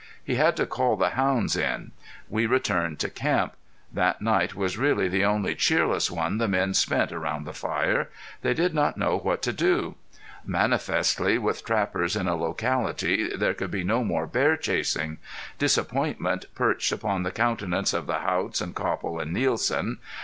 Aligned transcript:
He 0.23 0.33
had 0.33 0.55
to 0.57 0.65
call 0.65 0.95
the 0.95 1.09
hounds 1.11 1.55
in. 1.55 1.91
We 2.27 2.47
returned 2.47 2.97
to 3.01 3.09
camp. 3.11 3.53
That 3.93 4.19
night 4.19 4.55
was 4.55 4.75
really 4.75 5.07
the 5.07 5.23
only 5.23 5.53
cheerless 5.53 6.09
one 6.09 6.39
the 6.39 6.47
men 6.47 6.73
spent 6.73 7.11
around 7.11 7.43
the 7.45 7.53
fire. 7.53 8.09
They 8.41 8.55
did 8.55 8.73
not 8.73 8.97
know 8.97 9.19
what 9.19 9.43
to 9.43 9.53
do. 9.53 9.93
Manifestly 10.43 11.37
with 11.37 11.63
trappers 11.63 12.15
in 12.15 12.27
a 12.27 12.35
locality 12.35 13.27
there 13.37 13.53
could 13.53 13.69
be 13.69 13.83
no 13.83 14.03
more 14.03 14.25
bear 14.25 14.57
chasing. 14.57 15.19
Disappointment 15.59 16.45
perched 16.55 16.91
upon 16.91 17.21
the 17.21 17.29
countenances 17.29 17.93
of 17.93 18.07
the 18.07 18.21
Haughts 18.21 18.59
and 18.59 18.73
Copple 18.73 19.19
and 19.19 19.31
Nielsen. 19.31 19.99